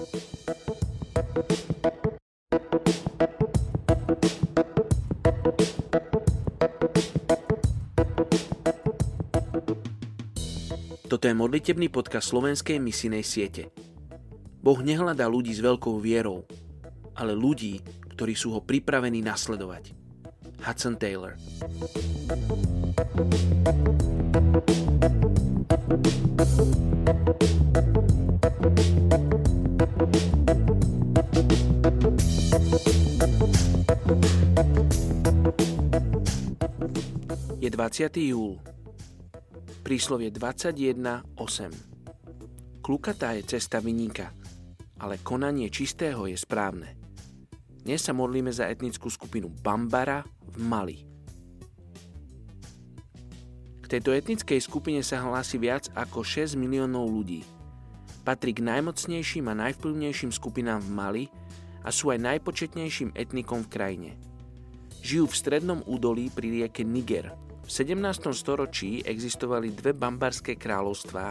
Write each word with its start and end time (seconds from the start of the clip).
Toto 0.00 0.08
je 11.28 11.36
modlitebný 11.36 11.92
podcast 11.92 12.32
slovenskej 12.32 12.80
misinej 12.80 13.20
siete. 13.28 13.68
Boh 14.64 14.80
nehľadá 14.80 15.28
ľudí 15.28 15.52
s 15.52 15.60
veľkou 15.60 16.00
vierou, 16.00 16.48
ale 17.12 17.36
ľudí, 17.36 17.84
ktorí 18.16 18.32
sú 18.32 18.56
ho 18.56 18.64
pripravení 18.64 19.20
nasledovať. 19.20 19.92
Hudson 20.64 20.96
Taylor 20.96 21.36
Je 27.40 27.59
20. 37.80 38.12
júl 38.28 38.60
Príslovie 39.80 40.28
21.8 40.28 41.24
Klukatá 42.84 43.32
je 43.32 43.56
cesta 43.56 43.80
vyníka, 43.80 44.36
ale 45.00 45.16
konanie 45.24 45.72
čistého 45.72 46.28
je 46.28 46.36
správne. 46.36 46.92
Dnes 47.80 48.04
sa 48.04 48.12
modlíme 48.12 48.52
za 48.52 48.68
etnickú 48.68 49.08
skupinu 49.08 49.48
Bambara 49.48 50.20
v 50.44 50.60
Mali. 50.60 51.08
K 53.80 53.84
tejto 53.88 54.12
etnickej 54.12 54.60
skupine 54.60 55.00
sa 55.00 55.24
hlási 55.24 55.56
viac 55.56 55.88
ako 55.96 56.20
6 56.20 56.60
miliónov 56.60 57.08
ľudí. 57.08 57.48
Patrí 58.28 58.52
k 58.52 58.60
najmocnejším 58.60 59.48
a 59.48 59.56
najvplyvnejším 59.56 60.36
skupinám 60.36 60.84
v 60.84 60.90
Mali 60.92 61.24
a 61.80 61.88
sú 61.88 62.12
aj 62.12 62.28
najpočetnejším 62.28 63.16
etnikom 63.16 63.64
v 63.64 63.72
krajine. 63.72 64.10
Žijú 65.00 65.32
v 65.32 65.32
strednom 65.32 65.80
údolí 65.88 66.28
pri 66.28 66.60
rieke 66.60 66.84
Niger– 66.84 67.32
v 67.70 67.86
17. 67.86 68.34
storočí 68.34 68.98
existovali 69.06 69.70
dve 69.70 69.94
bambarské 69.94 70.58
kráľovstvá 70.58 71.26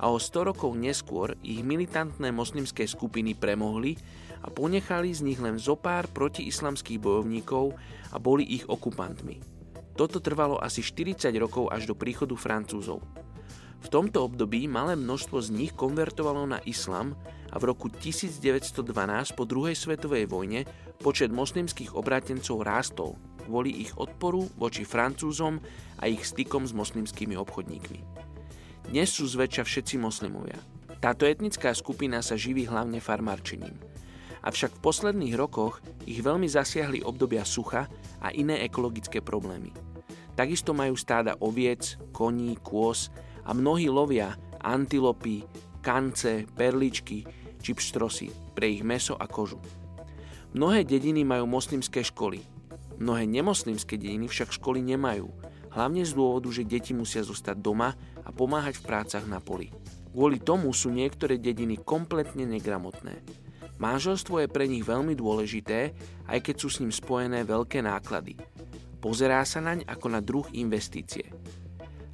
a 0.00 0.04
o 0.08 0.16
100 0.16 0.48
rokov 0.48 0.72
neskôr 0.72 1.36
ich 1.44 1.60
militantné 1.60 2.32
moslimské 2.32 2.88
skupiny 2.88 3.36
premohli 3.36 3.92
a 4.40 4.48
ponechali 4.48 5.12
z 5.12 5.20
nich 5.20 5.36
len 5.36 5.60
zo 5.60 5.76
pár 5.76 6.08
protiislamských 6.08 6.96
bojovníkov 6.96 7.76
a 8.08 8.16
boli 8.16 8.48
ich 8.48 8.64
okupantmi. 8.64 9.44
Toto 9.92 10.24
trvalo 10.24 10.56
asi 10.56 10.80
40 10.80 11.28
rokov 11.36 11.68
až 11.68 11.84
do 11.84 11.92
príchodu 11.92 12.32
Francúzov. 12.32 13.04
V 13.84 13.92
tomto 13.92 14.24
období 14.24 14.64
malé 14.64 14.96
množstvo 14.96 15.36
z 15.44 15.52
nich 15.52 15.76
konvertovalo 15.76 16.48
na 16.48 16.64
islam 16.64 17.12
a 17.52 17.60
v 17.60 17.68
roku 17.76 17.92
1912 17.92 18.88
po 19.36 19.44
druhej 19.44 19.76
svetovej 19.76 20.32
vojne 20.32 20.64
počet 21.04 21.28
moslimských 21.28 21.92
obrátencov 21.92 22.64
rástol 22.64 23.20
kvôli 23.44 23.84
ich 23.84 23.92
odporu 24.00 24.48
voči 24.56 24.88
Francúzom 24.88 25.60
a 26.00 26.08
ich 26.08 26.24
stykom 26.24 26.64
s 26.64 26.72
moslimskými 26.72 27.36
obchodníkmi. 27.36 28.00
Dnes 28.88 29.12
sú 29.12 29.28
zväčša 29.28 29.64
všetci 29.64 30.00
moslimovia. 30.00 30.56
Táto 31.04 31.28
etnická 31.28 31.76
skupina 31.76 32.24
sa 32.24 32.36
živí 32.36 32.64
hlavne 32.64 32.96
farmárčením. 32.96 33.76
Avšak 34.44 34.76
v 34.76 34.84
posledných 34.84 35.36
rokoch 35.36 35.80
ich 36.04 36.20
veľmi 36.20 36.48
zasiahli 36.48 37.00
obdobia 37.04 37.44
sucha 37.44 37.88
a 38.20 38.28
iné 38.32 38.60
ekologické 38.64 39.24
problémy. 39.24 39.72
Takisto 40.36 40.76
majú 40.76 40.96
stáda 40.96 41.36
oviec, 41.40 41.96
koní, 42.12 42.56
kôz 42.60 43.08
a 43.44 43.52
mnohí 43.56 43.88
lovia 43.88 44.36
antilopy, 44.64 45.44
kance, 45.84 46.48
perličky 46.56 47.24
či 47.60 47.70
pštrosy 47.76 48.28
pre 48.56 48.68
ich 48.68 48.84
meso 48.84 49.16
a 49.16 49.28
kožu. 49.28 49.60
Mnohé 50.56 50.84
dediny 50.88 51.24
majú 51.24 51.48
moslimské 51.48 52.04
školy. 52.04 52.53
Mnohé 52.98 53.26
nemoslimské 53.26 53.98
dediny 53.98 54.30
však 54.30 54.54
školy 54.54 54.78
nemajú, 54.82 55.26
hlavne 55.74 56.06
z 56.06 56.14
dôvodu, 56.14 56.48
že 56.54 56.62
deti 56.62 56.94
musia 56.94 57.26
zostať 57.26 57.58
doma 57.58 57.94
a 58.22 58.30
pomáhať 58.30 58.78
v 58.78 58.86
prácach 58.86 59.26
na 59.26 59.42
poli. 59.42 59.74
Kvôli 60.14 60.38
tomu 60.38 60.70
sú 60.70 60.94
niektoré 60.94 61.42
dediny 61.42 61.82
kompletne 61.82 62.46
negramotné. 62.46 63.18
Manželstvo 63.82 64.46
je 64.46 64.48
pre 64.48 64.70
nich 64.70 64.86
veľmi 64.86 65.18
dôležité, 65.18 65.90
aj 66.30 66.38
keď 66.38 66.54
sú 66.54 66.68
s 66.70 66.78
ním 66.78 66.94
spojené 66.94 67.42
veľké 67.42 67.82
náklady. 67.82 68.38
Pozerá 69.02 69.42
sa 69.42 69.58
naň 69.58 69.82
ako 69.90 70.06
na 70.14 70.22
druh 70.22 70.46
investície. 70.54 71.26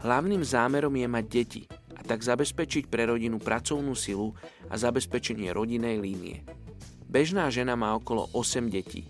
Hlavným 0.01 0.41
zámerom 0.41 0.97
je 0.97 1.09
mať 1.13 1.25
deti 1.29 1.63
a 1.93 2.01
tak 2.01 2.25
zabezpečiť 2.25 2.89
pre 2.89 3.05
rodinu 3.05 3.37
pracovnú 3.37 3.93
silu 3.93 4.33
a 4.73 4.75
zabezpečenie 4.81 5.53
rodinej 5.53 6.01
línie. 6.01 6.41
Bežná 7.05 7.53
žena 7.53 7.77
má 7.77 7.93
okolo 7.93 8.33
8 8.33 8.73
detí. 8.73 9.05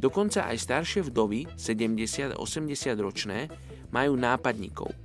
Dokonca 0.00 0.48
aj 0.48 0.56
staršie 0.64 1.04
vdovy, 1.12 1.60
70 1.60 2.40
80 2.40 2.96
ročné, 3.04 3.52
majú 3.92 4.16
nápadníkov. 4.16 4.96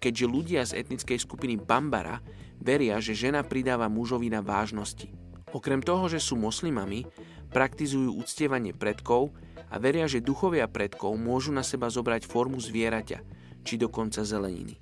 Keďže 0.00 0.24
ľudia 0.24 0.62
z 0.64 0.80
etnickej 0.80 1.20
skupiny 1.20 1.60
Bambara 1.60 2.24
veria, 2.56 2.96
že 2.96 3.12
žena 3.12 3.44
pridáva 3.44 3.92
mužovi 3.92 4.32
na 4.32 4.40
vážnosti. 4.40 5.12
Okrem 5.52 5.84
toho, 5.84 6.08
že 6.08 6.16
sú 6.16 6.40
moslimami, 6.40 7.04
praktizujú 7.52 8.16
uctievanie 8.16 8.72
predkov 8.72 9.36
a 9.68 9.76
veria, 9.76 10.08
že 10.08 10.24
duchovia 10.24 10.64
predkov 10.64 11.12
môžu 11.20 11.52
na 11.52 11.60
seba 11.60 11.92
zobrať 11.92 12.24
formu 12.24 12.56
zvieraťa– 12.56 13.20
či 13.68 13.76
dokonca 13.76 14.24
zeleniny. 14.24 14.80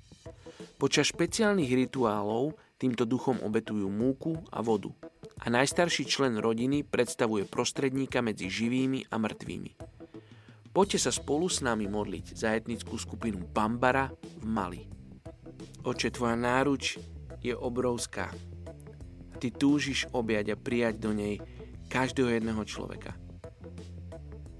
Počas 0.79 1.11
špeciálnych 1.11 1.67
rituálov 1.67 2.55
týmto 2.79 3.03
duchom 3.03 3.43
obetujú 3.43 3.91
múku 3.91 4.39
a 4.47 4.63
vodu 4.63 4.95
a 5.37 5.45
najstarší 5.47 6.09
člen 6.09 6.41
rodiny 6.41 6.81
predstavuje 6.83 7.45
prostredníka 7.45 8.25
medzi 8.25 8.49
živými 8.49 9.05
a 9.09 9.15
mŕtvými. 9.21 9.71
Poďte 10.73 11.09
sa 11.09 11.11
spolu 11.13 11.49
s 11.49 11.65
nami 11.65 11.89
modliť 11.89 12.37
za 12.37 12.53
etnickú 12.53 13.01
skupinu 13.01 13.41
Bambara 13.49 14.13
v 14.13 14.45
Mali. 14.45 14.81
Oče, 15.81 16.13
tvoja 16.13 16.37
náruč 16.37 17.01
je 17.41 17.53
obrovská. 17.55 18.29
A 19.31 19.35
ty 19.41 19.49
túžiš 19.49 20.05
objať 20.13 20.53
a 20.53 20.57
prijať 20.59 21.01
do 21.01 21.17
nej 21.17 21.41
každého 21.89 22.29
jedného 22.29 22.61
človeka. 22.67 23.17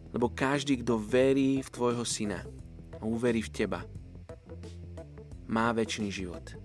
Lebo 0.10 0.32
každý, 0.34 0.82
kto 0.82 0.98
verí 0.98 1.62
v 1.62 1.70
tvojho 1.70 2.02
syna 2.08 2.42
a 2.98 3.04
uverí 3.06 3.46
v 3.46 3.54
teba, 3.54 3.86
má 5.46 5.70
väčší 5.76 6.10
život. 6.10 6.56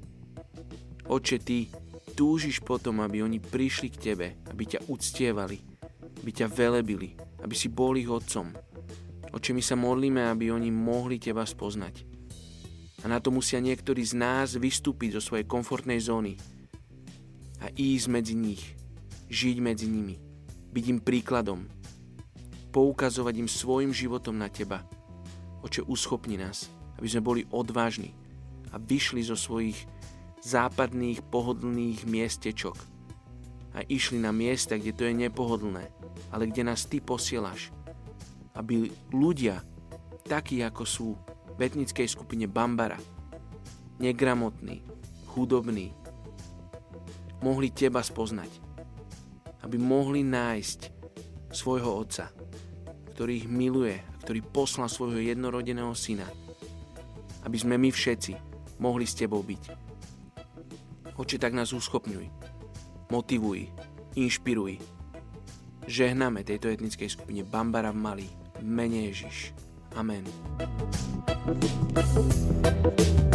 Oče, 1.04 1.36
ty 1.42 1.68
túžiš 2.12 2.60
potom, 2.60 3.00
aby 3.00 3.24
oni 3.24 3.40
prišli 3.40 3.88
k 3.88 4.12
tebe, 4.12 4.26
aby 4.52 4.76
ťa 4.76 4.86
uctievali, 4.92 5.58
aby 6.22 6.30
ťa 6.30 6.46
velebili, 6.52 7.16
aby 7.40 7.54
si 7.56 7.72
bol 7.72 7.96
ich 7.96 8.08
otcom. 8.08 8.52
Oče, 9.32 9.56
my 9.56 9.62
sa 9.64 9.74
modlíme, 9.74 10.20
aby 10.28 10.52
oni 10.52 10.68
mohli 10.68 11.16
teba 11.16 11.48
spoznať. 11.48 12.04
A 13.02 13.10
na 13.10 13.18
to 13.18 13.34
musia 13.34 13.58
niektorí 13.58 14.04
z 14.04 14.14
nás 14.14 14.54
vystúpiť 14.54 15.18
zo 15.18 15.32
svojej 15.32 15.48
komfortnej 15.48 15.98
zóny 15.98 16.38
a 17.64 17.72
ísť 17.72 18.06
medzi 18.12 18.36
nich, 18.38 18.62
žiť 19.32 19.56
medzi 19.58 19.88
nimi, 19.88 20.20
byť 20.70 20.84
im 20.86 21.00
príkladom, 21.02 21.66
poukazovať 22.70 23.34
im 23.42 23.48
svojim 23.50 23.90
životom 23.90 24.38
na 24.38 24.46
teba. 24.52 24.84
Oče, 25.66 25.82
uschopni 25.88 26.38
nás, 26.38 26.70
aby 27.00 27.08
sme 27.08 27.22
boli 27.24 27.42
odvážni, 27.50 28.14
a 28.72 28.80
vyšli 28.80 29.20
zo 29.20 29.36
svojich 29.36 29.76
západných 30.42 31.22
pohodlných 31.30 32.02
miestečok 32.06 32.74
a 33.72 33.86
išli 33.86 34.20
na 34.20 34.34
miesta, 34.34 34.76
kde 34.76 34.92
to 34.92 35.02
je 35.06 35.14
nepohodlné, 35.14 35.84
ale 36.34 36.44
kde 36.50 36.66
nás 36.66 36.84
Ty 36.84 37.00
posielaš. 37.00 37.72
Aby 38.52 38.92
ľudia, 39.14 39.64
takí 40.28 40.60
ako 40.60 40.84
sú 40.84 41.08
v 41.56 41.58
etnickej 41.62 42.04
skupine 42.10 42.44
Bambara, 42.50 43.00
negramotní, 43.96 44.84
chudobní, 45.30 45.94
mohli 47.40 47.72
Teba 47.72 48.04
spoznať. 48.04 48.50
Aby 49.62 49.78
mohli 49.78 50.26
nájsť 50.26 50.80
svojho 51.54 52.02
Otca, 52.02 52.34
ktorý 53.14 53.46
ich 53.46 53.48
miluje 53.48 53.94
a 53.94 54.14
ktorý 54.20 54.42
poslal 54.42 54.90
svojho 54.90 55.22
jednorodeného 55.22 55.94
syna. 55.94 56.26
Aby 57.46 57.56
sme 57.62 57.78
my 57.78 57.88
všetci 57.94 58.32
mohli 58.82 59.06
s 59.06 59.14
tebou 59.14 59.40
byť. 59.46 59.91
Oči 61.16 61.36
tak 61.36 61.52
nás 61.52 61.76
uschopňuj, 61.76 62.28
motivuj, 63.12 63.68
inšpiruj. 64.16 64.80
Žehnáme 65.84 66.46
tejto 66.46 66.72
etnickej 66.72 67.10
skupine 67.12 67.42
Bambara 67.44 67.92
v 67.92 67.98
Mali, 68.00 68.28
mene 68.64 69.12
Ježiš. 69.12 69.52
Amen. 69.92 70.24
thank 71.42 73.00
you 73.00 73.31